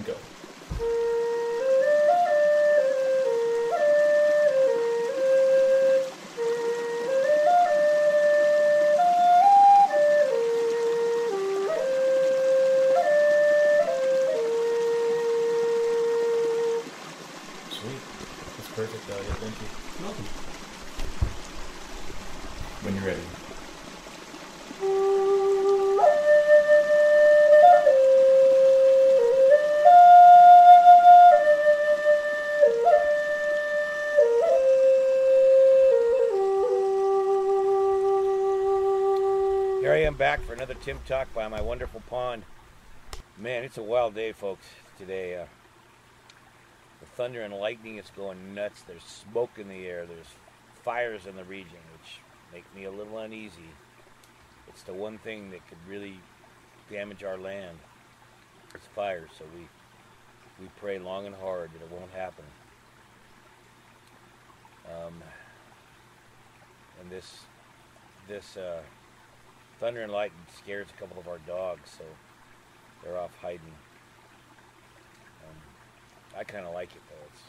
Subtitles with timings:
[0.00, 0.16] and go.
[17.68, 18.00] Sweet.
[18.56, 19.34] That's perfect, Dahlia.
[19.34, 19.68] Thank you.
[20.02, 20.24] Welcome.
[22.82, 23.49] When you're ready.
[39.80, 42.42] Here I am back for another Tim Talk by my wonderful pond.
[43.38, 44.66] Man, it's a wild day, folks,
[44.98, 45.36] today.
[45.36, 45.46] Uh,
[47.00, 48.82] the thunder and lightning is going nuts.
[48.82, 50.04] There's smoke in the air.
[50.04, 50.26] There's
[50.84, 52.18] fires in the region, which
[52.52, 53.70] make me a little uneasy.
[54.68, 56.20] It's the one thing that could really
[56.90, 57.78] damage our land.
[58.74, 59.66] It's fire, so we
[60.62, 62.44] we pray long and hard that it won't happen.
[64.84, 65.22] Um,
[67.00, 67.44] and this
[68.28, 68.82] this uh,
[69.80, 72.04] thunder and lightning scares a couple of our dogs, so
[73.02, 73.74] they're off hiding.
[75.42, 75.56] Um,
[76.38, 77.26] I kind of like it though.
[77.32, 77.42] It's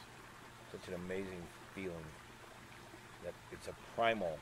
[0.72, 1.44] such an amazing
[1.76, 2.06] feeling.
[3.24, 4.40] That it's a primal,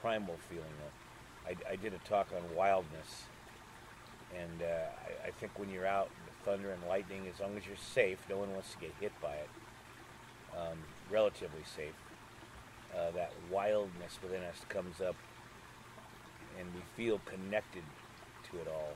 [0.00, 0.64] primal feeling.
[0.80, 1.52] Though.
[1.52, 3.24] I, I did a talk on wildness,
[4.36, 4.66] and uh,
[5.24, 8.18] I, I think when you're out, the thunder and lightning, as long as you're safe,
[8.28, 9.48] no one wants to get hit by it.
[10.56, 10.78] Um,
[11.10, 11.94] relatively safe.
[12.94, 15.16] Uh, that wildness within us comes up,
[16.58, 17.82] and we feel connected
[18.50, 18.94] to it all.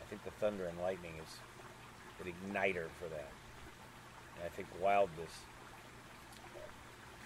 [0.00, 1.36] I think the thunder and lightning is
[2.24, 3.30] an igniter for that.
[4.36, 5.30] And I think wildness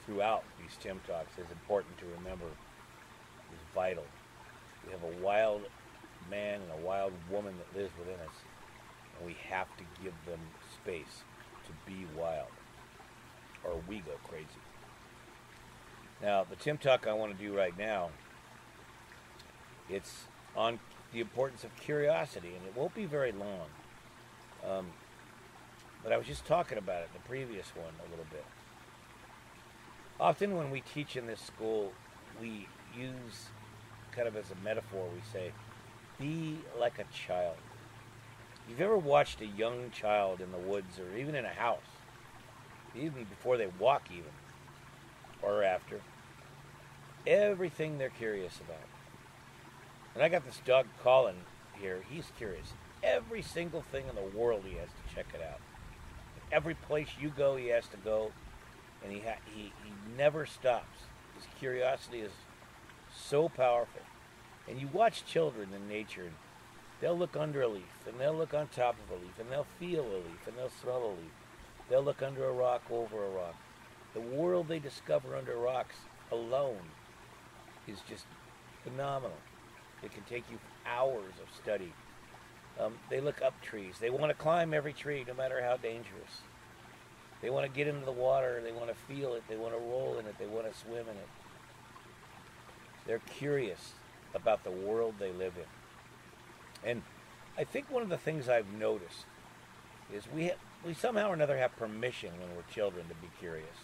[0.04, 4.04] throughout these Tim Talks is important to remember is vital.
[4.86, 5.62] We have a wild
[6.30, 8.36] man and a wild woman that lives within us,
[9.16, 10.40] and we have to give them
[10.82, 11.22] space
[11.66, 12.48] to be wild,
[13.64, 14.46] or we go crazy.
[16.22, 18.10] Now, the Tim Talk I want to do right now,
[19.88, 20.24] it's
[20.56, 20.78] on
[21.12, 23.68] the importance of curiosity, and it won't be very long.
[24.68, 24.86] Um,
[26.02, 28.44] but I was just talking about it in the previous one a little bit.
[30.20, 31.92] Often when we teach in this school,
[32.40, 33.48] we use
[34.12, 35.52] kind of as a metaphor, we say,
[36.18, 37.56] be like a child.
[38.68, 41.80] You've ever watched a young child in the woods or even in a house,
[42.94, 44.30] even before they walk, even,
[45.42, 46.00] or after,
[47.26, 48.78] everything they're curious about.
[50.14, 51.36] And I got this dog Colin
[51.80, 52.72] here, he's curious.
[53.02, 55.60] Every single thing in the world, he has to check it out.
[56.52, 58.32] Every place you go, he has to go,
[59.02, 61.00] and he, ha- he, he never stops.
[61.34, 62.32] His curiosity is
[63.14, 64.00] so powerful.
[64.68, 66.34] And you watch children in nature, and
[67.00, 69.66] they'll look under a leaf, and they'll look on top of a leaf, and they'll
[69.78, 71.32] feel a leaf, and they'll smell a leaf.
[71.90, 73.56] They'll look under a rock, over a rock.
[74.14, 75.96] The world they discover under rocks
[76.30, 76.80] alone
[77.86, 78.24] is just
[78.84, 79.36] phenomenal.
[80.04, 81.92] It can take you hours of study.
[82.78, 83.94] Um, they look up trees.
[84.00, 86.42] They want to climb every tree, no matter how dangerous.
[87.40, 88.60] They want to get into the water.
[88.62, 89.42] They want to feel it.
[89.48, 90.36] They want to roll in it.
[90.38, 91.28] They want to swim in it.
[93.06, 93.92] They're curious
[94.34, 96.88] about the world they live in.
[96.90, 97.02] And
[97.56, 99.26] I think one of the things I've noticed
[100.12, 100.52] is we
[100.84, 103.76] we somehow or another have permission when we're children to be curious,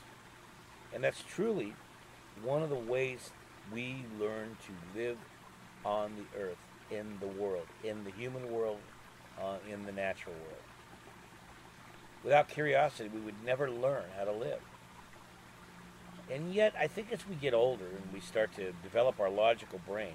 [0.93, 1.75] and that's truly
[2.43, 3.31] one of the ways
[3.73, 5.17] we learn to live
[5.85, 6.59] on the earth,
[6.91, 8.79] in the world, in the human world,
[9.41, 10.63] uh, in the natural world.
[12.23, 14.61] Without curiosity, we would never learn how to live.
[16.31, 19.81] And yet, I think as we get older and we start to develop our logical
[19.87, 20.15] brain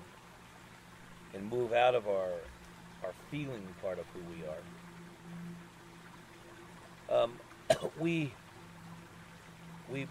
[1.33, 2.31] and move out of our
[3.03, 4.43] our feeling part of who we
[7.17, 7.33] are, um,
[7.99, 8.31] we
[9.91, 10.07] we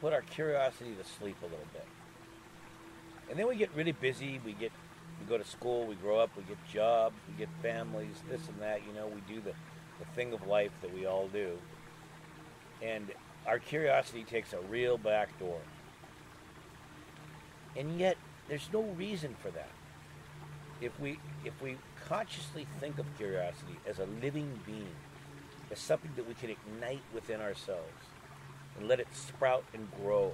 [0.00, 1.86] put our curiosity to sleep a little bit,
[3.32, 4.38] and then we get really busy.
[4.44, 4.70] We get
[5.18, 8.60] we go to school, we grow up, we get jobs, we get families, this and
[8.60, 8.80] that.
[8.86, 9.54] You know, we do the
[9.98, 11.58] the thing of life that we all do,
[12.82, 13.10] and
[13.46, 15.60] our curiosity takes a real back door.
[17.74, 18.18] And yet,
[18.50, 19.70] there's no reason for that.
[20.82, 24.94] If we if we consciously think of curiosity as a living being,
[25.70, 28.04] as something that we can ignite within ourselves
[28.78, 30.32] and let it sprout and grow,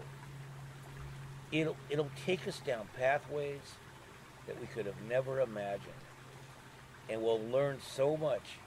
[1.53, 3.77] it'll it'll take us down pathways
[4.47, 5.93] that we could have never imagined.
[7.09, 8.59] And we'll learn so much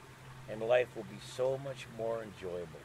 [0.50, 2.80] and life will be so much more enjoyable.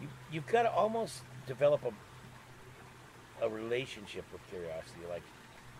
[0.00, 5.00] You, you've got to almost develop a, a relationship with curiosity.
[5.08, 5.22] Like,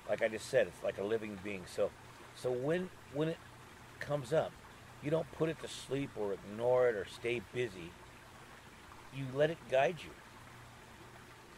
[0.09, 1.63] like I just said, it's like a living being.
[1.75, 1.91] So,
[2.35, 3.39] so when when it
[4.01, 4.53] comes up,
[5.03, 7.93] you don't put it to sleep or ignore it or stay busy.
[9.15, 10.11] You let it guide you.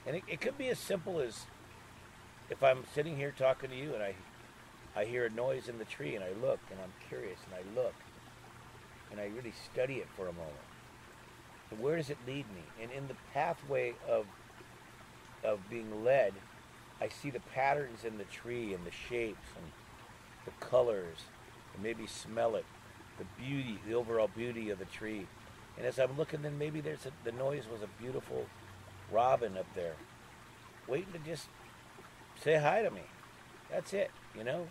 [0.07, 1.47] And it, it could be as simple as
[2.49, 4.15] if I'm sitting here talking to you and I,
[4.97, 7.81] I hear a noise in the tree and I look and I'm curious and I
[7.81, 7.95] look
[9.11, 10.55] and I really study it for a moment.
[11.79, 12.63] Where does it lead me?
[12.83, 14.27] And in the pathway of,
[15.45, 16.33] of being led,
[17.01, 19.67] I see the patterns in the tree and the shapes and
[20.45, 21.19] the colors
[21.75, 22.65] and maybe smell it,
[23.19, 25.27] the beauty, the overall beauty of the tree.
[25.79, 28.47] And as I'm looking, then maybe there's a, the noise was a beautiful
[29.13, 29.95] robin up there,
[30.87, 31.49] waiting to just
[32.43, 33.03] say hi to me.
[33.71, 34.67] That's it, you know?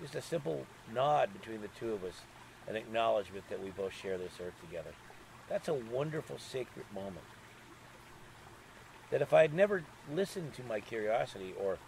[0.00, 2.20] Just a simple nod between the two of us,
[2.68, 4.90] an acknowledgement that we both share this earth together.
[5.48, 7.24] That's a wonderful, sacred moment.
[9.10, 11.78] That if I had never listened to my curiosity or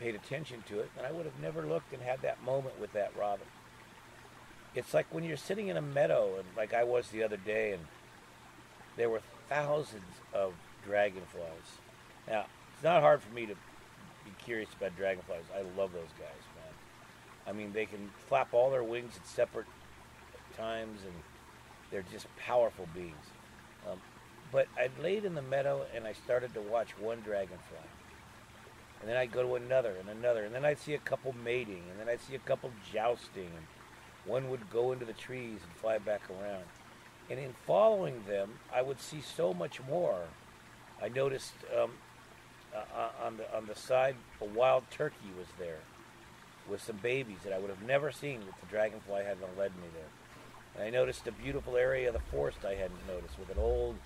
[0.00, 2.92] paid attention to it, then I would have never looked and had that moment with
[2.92, 3.46] that robin.
[4.74, 7.72] It's like when you're sitting in a meadow, and like I was the other day,
[7.72, 7.86] and
[8.96, 11.78] there were thousands of dragonflies.
[12.28, 15.44] Now, it's not hard for me to be curious about dragonflies.
[15.54, 16.74] I love those guys, man.
[17.46, 19.66] I mean, they can flap all their wings at separate
[20.56, 21.14] times, and
[21.90, 23.26] they're just powerful beings.
[23.90, 24.00] Um,
[24.50, 27.78] but I laid in the meadow and I started to watch one dragonfly.
[29.00, 31.82] And then I'd go to another and another, and then I'd see a couple mating,
[31.90, 33.66] and then I'd see a couple jousting, and
[34.24, 36.62] one would go into the trees and fly back around.
[37.28, 40.20] And in following them, I would see so much more
[41.02, 41.90] I noticed um,
[42.74, 45.80] uh, on the on the side a wild turkey was there
[46.68, 49.88] with some babies that I would have never seen if the dragonfly hadn't led me
[49.92, 50.76] there.
[50.76, 53.96] And I noticed a beautiful area of the forest I hadn't noticed with an old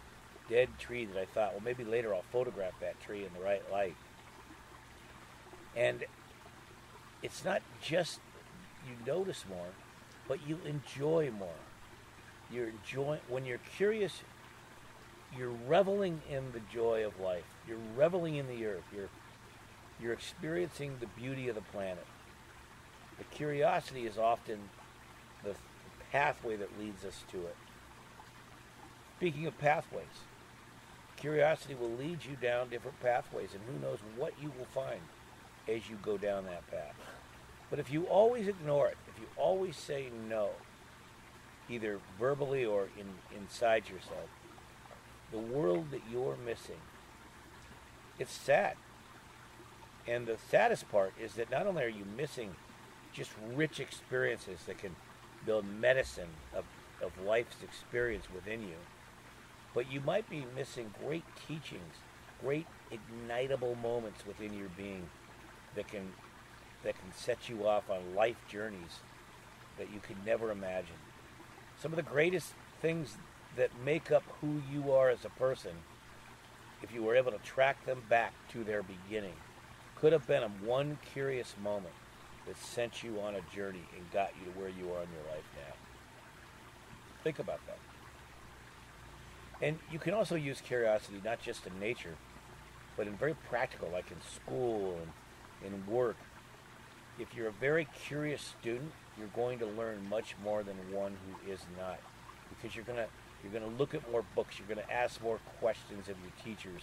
[0.49, 3.63] dead tree that I thought, well, maybe later I'll photograph that tree in the right
[3.71, 3.97] light.
[5.77, 6.05] And
[7.23, 8.21] it's not just
[8.87, 9.67] you notice more,
[10.27, 11.49] but you enjoy more.
[12.51, 14.23] You're enjoying when you're curious
[15.37, 17.45] you're reveling in the joy of life.
[17.67, 18.85] You're reveling in the earth.
[18.95, 19.09] You're
[20.01, 22.07] you're experiencing the beauty of the planet.
[23.19, 24.59] The curiosity is often
[25.43, 25.55] the
[26.13, 27.57] pathway that leads us to it.
[29.17, 30.05] Speaking of pathways,
[31.17, 35.01] curiosity will lead you down different pathways, and who knows what you will find
[35.67, 36.95] as you go down that path.
[37.71, 40.51] But if you always ignore it, if you always say no,
[41.71, 43.07] either verbally or in,
[43.37, 44.29] inside yourself,
[45.31, 46.81] the world that you're missing.
[48.19, 48.77] It's sad.
[50.07, 52.55] And the saddest part is that not only are you missing
[53.13, 54.95] just rich experiences that can
[55.45, 56.65] build medicine of,
[57.03, 58.77] of life's experience within you,
[59.75, 61.97] but you might be missing great teachings,
[62.41, 65.09] great ignitable moments within your being
[65.75, 66.13] that can
[66.83, 69.01] that can set you off on life journeys
[69.79, 70.97] that you could never imagine.
[71.81, 73.17] Some of the greatest things
[73.57, 75.73] that make up who you are as a person,
[76.83, 79.35] if you were able to track them back to their beginning,
[79.97, 81.95] could have been a one curious moment
[82.47, 85.35] that sent you on a journey and got you to where you are in your
[85.35, 85.75] life now.
[87.25, 87.79] Think about that.
[89.61, 92.15] And you can also use curiosity not just in nature,
[92.97, 94.99] but in very practical, like in school
[95.65, 96.17] and in work.
[97.19, 101.51] If you're a very curious student, you're going to learn much more than one who
[101.51, 101.99] is not,
[102.51, 103.09] because you're going to
[103.43, 104.59] you're going to look at more books.
[104.59, 106.83] You're going to ask more questions of your teachers.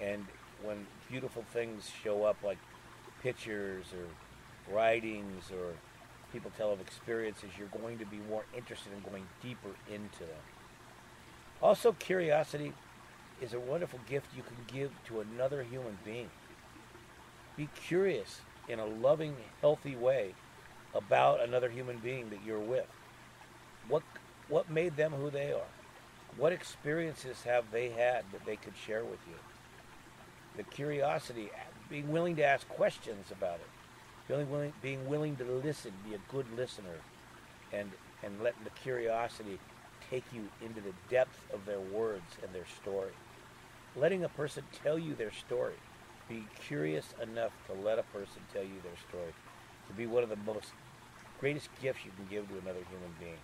[0.00, 0.26] And
[0.62, 2.58] when beautiful things show up, like
[3.22, 5.74] pictures or writings or
[6.32, 10.42] people tell of experiences, you're going to be more interested in going deeper into them.
[11.62, 12.72] Also, curiosity
[13.40, 16.30] is a wonderful gift you can give to another human being.
[17.56, 20.34] Be curious in a loving, healthy way
[20.94, 22.86] about another human being that you're with.
[23.88, 24.02] What
[24.54, 25.66] what made them who they are?
[26.36, 29.34] What experiences have they had that they could share with you?
[30.56, 31.50] The curiosity,
[31.90, 33.66] being willing to ask questions about it,
[34.28, 37.00] being willing, being willing to listen, be a good listener,
[37.72, 37.90] and,
[38.22, 39.58] and letting the curiosity
[40.08, 43.10] take you into the depth of their words and their story.
[43.96, 45.74] Letting a person tell you their story.
[46.28, 49.34] Be curious enough to let a person tell you their story.
[49.88, 50.68] To be one of the most
[51.40, 53.40] greatest gifts you can give to another human being.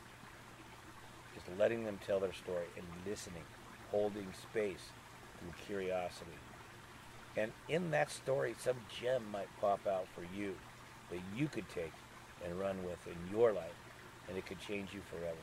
[1.34, 3.44] Just letting them tell their story and listening,
[3.90, 4.90] holding space
[5.38, 6.30] through curiosity.
[7.36, 10.54] And in that story, some gem might pop out for you
[11.10, 11.92] that you could take
[12.44, 13.76] and run with in your life,
[14.28, 15.36] and it could change you forever.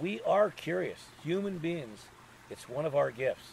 [0.00, 0.98] We are curious.
[1.22, 2.00] Human beings,
[2.50, 3.50] it's one of our gifts.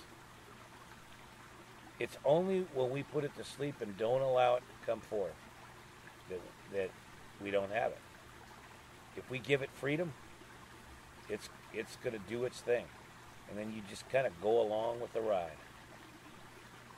[2.00, 5.36] It's only when we put it to sleep and don't allow it to come forth
[6.30, 6.42] that,
[6.74, 6.90] that
[7.44, 8.00] we don't have it.
[9.16, 10.14] If we give it freedom,
[11.30, 12.86] it's it's going to do its thing,
[13.50, 15.58] and then you just kind of go along with the ride.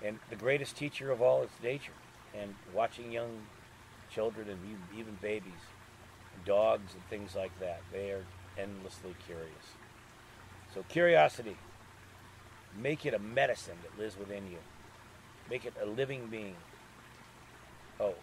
[0.04, 1.94] And the greatest teacher of all is nature,
[2.34, 3.48] and watching young
[4.12, 4.60] children and
[4.96, 5.52] even- babies,
[6.46, 8.26] dogs and things like that, they are
[8.58, 9.76] endlessly curious.
[10.74, 11.56] So curiosity,
[12.76, 14.58] make it a medicine that lives within you.
[15.50, 16.56] Make it a living being.
[18.00, 18.16] Oh,